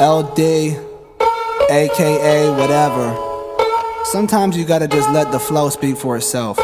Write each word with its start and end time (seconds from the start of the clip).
LD, 0.00 0.78
aka 1.70 2.50
whatever. 2.50 3.16
Sometimes 4.04 4.56
you 4.56 4.64
gotta 4.64 4.86
just 4.86 5.10
let 5.10 5.32
the 5.32 5.40
flow 5.40 5.68
speak 5.70 5.96
for 5.96 6.16
itself. 6.16 6.56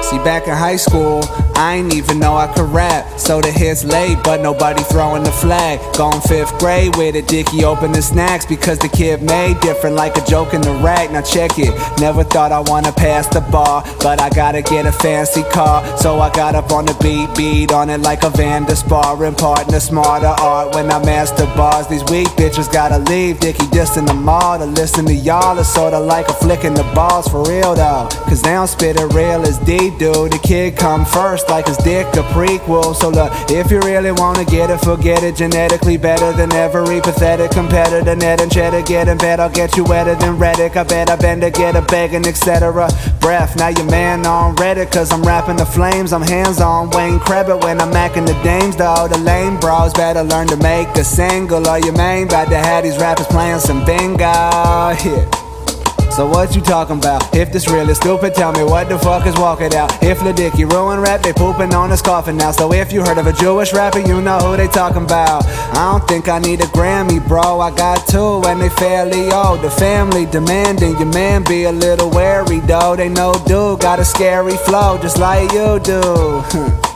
See, 0.00 0.16
back 0.24 0.48
in 0.48 0.54
high 0.54 0.76
school, 0.76 1.20
I 1.56 1.76
ain't 1.76 1.94
even 1.94 2.18
know 2.18 2.36
I 2.36 2.46
could 2.52 2.68
rap. 2.70 3.18
So 3.18 3.40
the 3.40 3.50
hits 3.50 3.84
late, 3.84 4.18
but 4.24 4.40
nobody 4.40 4.82
throwing 4.84 5.22
the 5.22 5.32
flag. 5.32 5.80
Gone 5.96 6.20
fifth 6.22 6.58
grade 6.58 6.96
with 6.96 7.14
a 7.16 7.22
dicky 7.22 7.64
open 7.64 7.92
the 7.92 8.02
snacks 8.02 8.46
because 8.46 8.78
the 8.78 8.88
kid 8.88 9.22
made 9.22 9.60
different 9.60 9.96
like 9.96 10.16
a 10.16 10.24
joke 10.24 10.54
in 10.54 10.60
the 10.60 10.72
rack. 10.82 11.10
Now 11.10 11.22
check 11.22 11.58
it. 11.58 11.72
Never 12.00 12.24
thought 12.24 12.52
I 12.52 12.60
wanna 12.60 12.92
pass 12.92 13.26
the 13.28 13.40
bar, 13.40 13.84
but 14.00 14.20
I 14.20 14.30
gotta 14.30 14.62
get 14.62 14.86
a 14.86 14.92
fancy 14.92 15.42
car. 15.44 15.84
So 15.98 16.20
I 16.20 16.30
got 16.30 16.54
up 16.54 16.72
on 16.72 16.86
the 16.86 16.96
beat, 17.02 17.34
beat 17.36 17.72
on 17.72 17.90
it 17.90 18.00
like 18.00 18.22
a 18.22 18.30
Van 18.30 18.64
der 18.64 18.74
Sparring 18.74 19.34
partner, 19.34 19.80
smarter 19.80 20.26
art 20.26 20.74
when 20.74 20.90
I 20.90 21.04
master 21.04 21.46
bars. 21.56 21.86
These 21.86 22.04
weak 22.10 22.28
bitches 22.28 22.72
gotta 22.72 22.98
leave. 23.10 23.40
Dicky 23.40 23.66
dissing 23.66 24.06
them 24.06 24.28
all 24.28 24.58
to 24.58 24.66
listen 24.66 25.04
to 25.06 25.14
y'all 25.14 25.58
is 25.58 25.68
sorta 25.68 25.98
like 25.98 26.28
a 26.28 26.34
flick 26.34 26.64
in 26.64 26.74
the 26.74 26.84
balls 26.94 27.28
for 27.28 27.42
real 27.44 27.74
though. 27.74 28.08
Cause 28.28 28.42
they 28.42 28.52
don't 28.52 28.68
spit 28.68 28.96
it 28.98 29.12
real 29.12 29.42
as 29.42 29.58
D 29.58 29.90
do. 29.98 30.28
The 30.28 30.40
kid 30.42 30.76
come 30.76 31.04
first 31.04 31.41
like 31.48 31.66
his 31.66 31.76
dick 31.78 32.06
a 32.14 32.22
prequel. 32.34 32.94
So 32.94 33.08
look, 33.08 33.32
if 33.50 33.70
you 33.70 33.80
really 33.80 34.12
wanna 34.12 34.44
get 34.44 34.70
it, 34.70 34.78
forget 34.80 35.22
it. 35.22 35.36
Genetically 35.36 35.96
better 35.96 36.32
than 36.32 36.52
every 36.52 37.00
pathetic 37.00 37.50
competitor. 37.50 38.14
Net 38.14 38.40
and 38.40 38.50
cheddar 38.52 38.82
getting 38.82 39.18
bet, 39.18 39.40
I'll 39.40 39.50
get 39.50 39.76
you 39.76 39.84
wetter 39.84 40.14
than 40.14 40.38
Reddick. 40.38 40.76
I 40.76 40.84
bet 40.84 41.10
I 41.10 41.16
bend 41.16 41.42
to 41.42 41.50
get 41.50 41.76
a 41.76 41.82
begging, 41.82 42.26
etc. 42.26 42.88
Breath, 43.20 43.56
now 43.56 43.68
your 43.68 43.90
man 43.90 44.26
on 44.26 44.56
Reddit, 44.56 44.90
cause 44.92 45.12
I'm 45.12 45.22
rapping 45.22 45.56
the 45.56 45.66
flames. 45.66 46.12
I'm 46.12 46.22
hands 46.22 46.60
on 46.60 46.90
Wayne 46.90 47.18
Krebit 47.18 47.62
when 47.62 47.80
I'm 47.80 47.92
macking 47.92 48.26
the 48.26 48.34
dames, 48.42 48.76
though. 48.76 49.08
The 49.08 49.18
lame 49.18 49.58
bros 49.58 49.92
better 49.92 50.22
learn 50.22 50.48
to 50.48 50.56
make 50.56 50.88
a 50.96 51.04
single. 51.04 51.66
Or 51.68 51.78
your 51.78 51.96
main 51.96 52.26
about 52.26 52.48
to 52.48 52.56
have 52.56 52.84
these 52.84 52.98
rappers 52.98 53.26
playing 53.26 53.60
some 53.60 53.84
bingo. 53.84 54.22
Yeah. 55.02 55.41
So 56.14 56.28
what 56.28 56.54
you 56.54 56.60
talking 56.60 56.98
about? 56.98 57.34
If 57.34 57.52
this 57.52 57.70
real 57.70 57.88
is 57.88 57.96
stupid, 57.96 58.34
tell 58.34 58.52
me 58.52 58.64
what 58.64 58.90
the 58.90 58.98
fuck 58.98 59.26
is 59.26 59.34
walking 59.36 59.74
out. 59.74 59.90
If 60.02 60.22
the 60.22 60.34
dicky 60.34 60.66
ruin 60.66 61.00
rap, 61.00 61.22
they 61.22 61.32
pooping 61.32 61.74
on 61.74 61.88
his 61.88 62.02
coffin 62.02 62.36
now. 62.36 62.50
So 62.50 62.70
if 62.74 62.92
you 62.92 63.00
heard 63.00 63.16
of 63.16 63.26
a 63.26 63.32
Jewish 63.32 63.72
rapper, 63.72 64.00
you 64.00 64.20
know 64.20 64.38
who 64.38 64.58
they 64.58 64.68
talking 64.68 65.04
about. 65.04 65.46
I 65.46 65.90
don't 65.90 66.06
think 66.06 66.28
I 66.28 66.38
need 66.38 66.60
a 66.60 66.66
Grammy, 66.66 67.26
bro. 67.26 67.60
I 67.60 67.74
got 67.74 68.06
two 68.06 68.42
and 68.46 68.60
they 68.60 68.68
fairly 68.68 69.32
old. 69.32 69.62
The 69.62 69.70
family 69.70 70.26
demanding 70.26 70.98
your 70.98 71.12
man 71.14 71.44
be 71.44 71.64
a 71.64 71.72
little 71.72 72.10
wary, 72.10 72.60
though. 72.60 72.94
They 72.94 73.08
know 73.08 73.32
dude 73.46 73.80
got 73.80 73.98
a 73.98 74.04
scary 74.04 74.58
flow, 74.58 74.98
just 75.00 75.18
like 75.18 75.50
you 75.52 75.80
do. 75.80 76.82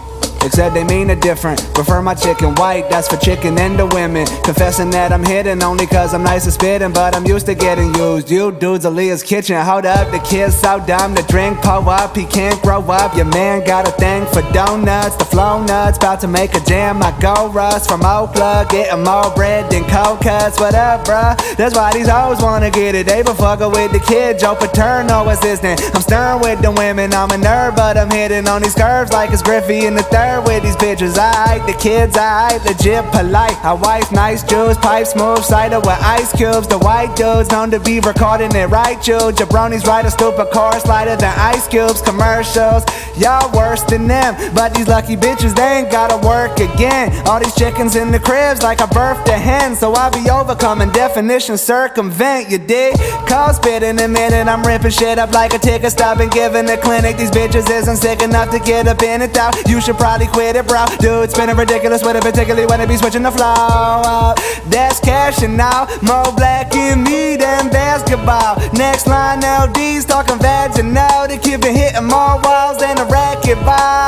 Except 0.46 0.74
they 0.74 0.84
mean 0.84 1.10
it 1.10 1.20
different. 1.20 1.58
Prefer 1.74 2.00
my 2.00 2.14
chicken 2.14 2.54
white, 2.54 2.88
that's 2.88 3.08
for 3.08 3.16
chicken 3.16 3.58
and 3.58 3.76
the 3.76 3.86
women. 3.86 4.26
Confessing 4.44 4.90
that 4.90 5.12
I'm 5.12 5.24
hidden 5.24 5.60
only 5.62 5.86
cause 5.86 6.14
I'm 6.14 6.22
nice 6.22 6.46
at 6.46 6.52
spitting, 6.52 6.92
but 6.92 7.16
I'm 7.16 7.26
used 7.26 7.46
to 7.46 7.54
getting 7.56 7.92
used. 7.96 8.30
You 8.30 8.52
dudes, 8.52 8.84
Aaliyah's 8.84 9.24
kitchen. 9.24 9.56
Hold 9.56 9.86
up, 9.86 10.12
the 10.12 10.20
kid's 10.20 10.56
so 10.56 10.78
dumb 10.86 11.16
to 11.16 11.22
drink, 11.24 11.60
pull 11.62 11.90
up. 11.90 12.16
He 12.16 12.24
can't 12.24 12.62
grow 12.62 12.80
up. 12.82 13.16
Your 13.16 13.26
man 13.26 13.66
got 13.66 13.88
a 13.88 13.90
thing 13.90 14.24
for 14.26 14.40
donuts. 14.52 15.16
The 15.16 15.24
flow 15.24 15.64
nuts, 15.64 15.98
about 15.98 16.20
to 16.20 16.28
make 16.28 16.54
a 16.54 16.60
jam. 16.60 17.02
I 17.02 17.10
go 17.20 17.48
rust 17.50 17.90
from 17.90 18.04
Oakland, 18.04 18.68
getting 18.70 19.02
more 19.02 19.34
bread 19.34 19.68
than 19.70 19.82
cold 19.90 20.20
cuts. 20.20 20.60
What 20.60 20.76
up, 20.76 21.04
bruh? 21.04 21.36
That's 21.56 21.74
why 21.74 21.92
these 21.92 22.08
hoes 22.08 22.40
wanna 22.40 22.70
get 22.70 22.94
it. 22.94 23.06
They 23.06 23.22
been 23.22 23.34
fucking 23.34 23.72
with 23.72 23.90
the 23.90 24.00
kid, 24.00 24.38
Joe 24.38 24.54
Paterno 24.54 25.28
assistant. 25.28 25.82
I'm 25.92 26.02
stern 26.02 26.40
with 26.40 26.62
the 26.62 26.70
women, 26.70 27.12
I'm 27.14 27.30
a 27.30 27.34
nerd, 27.34 27.74
but 27.74 27.96
I'm 27.96 28.10
hitting 28.10 28.46
on 28.46 28.62
these 28.62 28.74
curves 28.74 29.12
like 29.12 29.32
it's 29.32 29.42
Griffey 29.42 29.86
in 29.86 29.94
the 29.94 30.04
third 30.04 30.35
with 30.40 30.62
these 30.62 30.76
bitches. 30.76 31.18
I 31.18 31.58
the 31.66 31.72
kids, 31.72 32.16
I 32.16 32.58
legit 32.64 33.04
polite. 33.12 33.56
I 33.64 33.72
wife 33.72 34.10
nice 34.12 34.42
juice, 34.42 34.76
pipe 34.78 35.06
smooth, 35.06 35.42
cider 35.42 35.80
with 35.80 35.98
ice 36.02 36.32
cubes. 36.36 36.66
The 36.68 36.78
white 36.78 37.14
dudes 37.16 37.50
known 37.50 37.70
to 37.70 37.80
be 37.80 38.00
recording 38.00 38.54
it 38.54 38.68
right, 38.68 38.98
you. 39.06 39.18
Jabronis 39.38 39.86
ride 39.86 40.06
a 40.06 40.10
stupid 40.10 40.48
chorus 40.52 40.86
lighter 40.86 41.16
than 41.16 41.32
ice 41.38 41.66
cubes. 41.68 42.02
Commercials, 42.02 42.84
y'all 43.16 43.50
worse 43.52 43.82
than 43.84 44.06
them. 44.06 44.34
But 44.54 44.74
these 44.74 44.88
lucky 44.88 45.16
bitches, 45.16 45.54
they 45.54 45.78
ain't 45.78 45.90
gotta 45.90 46.16
work 46.26 46.58
again. 46.60 47.12
All 47.26 47.40
these 47.40 47.54
chickens 47.54 47.96
in 47.96 48.10
the 48.12 48.20
cribs 48.20 48.62
like 48.62 48.80
I 48.80 48.86
birthed 48.86 49.28
a 49.28 49.38
hen. 49.38 49.76
So 49.76 49.94
I 49.94 50.10
be 50.10 50.28
overcoming 50.30 50.90
definition, 50.90 51.56
circumvent, 51.58 52.50
you 52.50 52.58
dig? 52.58 52.94
Call 53.26 53.52
spit 53.54 53.82
in 53.82 53.98
a 53.98 54.08
minute, 54.08 54.46
I'm 54.48 54.62
ripping 54.62 54.90
shit 54.90 55.18
up 55.18 55.32
like 55.32 55.54
a 55.54 55.58
ticket 55.58 55.92
stop 55.92 56.18
and 56.18 56.30
giving 56.30 56.66
the 56.66 56.76
clinic. 56.76 57.16
These 57.16 57.30
bitches 57.30 57.68
isn't 57.70 57.96
sick 57.96 58.22
enough 58.22 58.50
to 58.50 58.58
get 58.58 58.88
up 58.88 59.02
in 59.02 59.22
it 59.22 59.36
out. 59.36 59.54
You 59.68 59.80
should 59.80 59.96
probably 59.96 60.25
quit 60.26 60.56
it, 60.56 60.66
bro. 60.66 60.84
Dude, 60.98 61.30
spinning 61.30 61.56
ridiculous 61.56 62.02
with 62.02 62.16
it, 62.16 62.22
particularly 62.22 62.66
when 62.66 62.80
it 62.80 62.88
be 62.88 62.96
switching 62.96 63.22
the 63.22 63.30
flow. 63.30 63.44
up. 63.44 64.38
That's 64.66 65.00
cashing 65.00 65.58
out. 65.60 65.88
More 66.02 66.32
black 66.36 66.74
in 66.74 67.02
me 67.02 67.36
than 67.36 67.70
basketball. 67.70 68.56
Next 68.72 69.06
line, 69.06 69.40
LD's 69.40 70.04
talking 70.04 70.38
vaginal. 70.38 71.28
They 71.28 71.38
keep 71.38 71.64
it 71.64 71.74
hitting 71.74 72.06
more 72.06 72.40
walls 72.42 72.78
than 72.78 72.98
a 72.98 73.06
racquetball. 73.06 74.05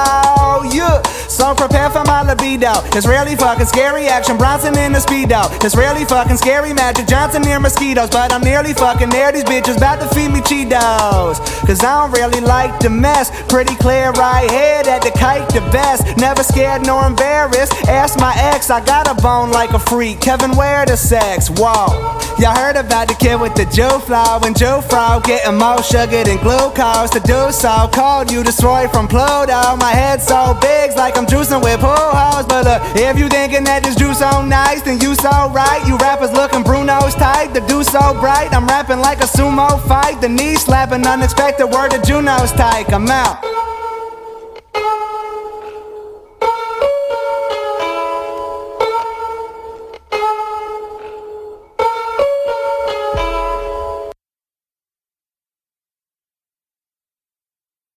It's 2.48 3.06
really 3.06 3.36
fucking 3.36 3.66
scary 3.66 4.06
action. 4.06 4.38
Bronson 4.38 4.76
in 4.78 4.92
the 4.92 4.98
speedo. 4.98 5.52
It's 5.62 5.76
really 5.76 6.06
fucking 6.06 6.38
scary 6.38 6.72
Magic 6.72 7.06
Johnson 7.06 7.42
near 7.42 7.60
mosquitoes. 7.60 8.08
But 8.08 8.32
I'm 8.32 8.40
nearly 8.40 8.72
fucking 8.72 9.10
there. 9.10 9.30
These 9.32 9.44
bitches 9.44 9.76
about 9.76 10.00
to 10.00 10.08
feed 10.14 10.30
me 10.30 10.40
Cheetos. 10.40 11.38
Cause 11.66 11.84
I 11.84 12.00
don't 12.00 12.12
really 12.12 12.40
like 12.40 12.80
the 12.80 12.88
mess. 12.88 13.30
Pretty 13.48 13.74
clear 13.74 14.12
right 14.12 14.50
here 14.50 14.82
that 14.84 15.02
the 15.02 15.10
kite 15.10 15.48
the 15.50 15.60
best. 15.72 16.16
Never 16.16 16.42
scared 16.42 16.86
nor 16.86 17.04
embarrassed. 17.04 17.74
Ask 17.86 18.18
my 18.18 18.32
ex, 18.36 18.70
I 18.70 18.82
got 18.84 19.10
a 19.10 19.14
bone 19.20 19.50
like 19.50 19.72
a 19.72 19.78
freak. 19.78 20.20
Kevin, 20.20 20.56
where 20.56 20.86
the 20.86 20.96
sex? 20.96 21.50
Whoa. 21.50 22.17
Y'all 22.38 22.54
heard 22.54 22.76
about 22.76 23.08
the 23.08 23.14
kid 23.14 23.40
with 23.40 23.52
the 23.56 23.64
Joe 23.66 23.98
flow 23.98 24.38
and 24.44 24.56
Joe 24.56 24.80
Fro 24.80 25.18
getting 25.24 25.58
more 25.58 25.82
sugar 25.82 26.22
than 26.22 26.38
glucose 26.38 27.10
The 27.10 27.18
do 27.26 27.50
so. 27.50 27.90
Called 27.90 28.30
you 28.30 28.44
destroyed 28.44 28.92
from 28.92 29.08
Pluto. 29.08 29.74
My 29.74 29.90
head 29.90 30.22
so 30.22 30.56
big, 30.62 30.94
like 30.96 31.18
I'm 31.18 31.26
juicing 31.26 31.60
with 31.60 31.80
pool 31.80 31.90
hoes. 31.90 32.46
But 32.46 32.64
look, 32.64 32.80
if 32.94 33.18
you 33.18 33.28
thinking 33.28 33.64
that 33.64 33.82
this 33.82 33.96
juice 33.96 34.20
so 34.20 34.46
nice, 34.46 34.82
then 34.82 35.00
you 35.00 35.16
so 35.16 35.50
right. 35.50 35.82
You 35.88 35.96
rappers 35.96 36.30
looking 36.30 36.62
Bruno's 36.62 37.14
tight, 37.16 37.54
the 37.54 37.60
do 37.66 37.82
so 37.82 38.14
bright. 38.20 38.54
I'm 38.54 38.68
rapping 38.68 39.00
like 39.00 39.18
a 39.18 39.26
sumo 39.26 39.80
fight, 39.88 40.20
the 40.20 40.28
knee 40.28 40.54
slapping, 40.54 41.04
unexpected 41.04 41.66
word 41.66 41.92
of 41.92 42.04
Juno's 42.04 42.52
tight. 42.52 42.92
I'm 42.92 43.08
out. 43.08 43.57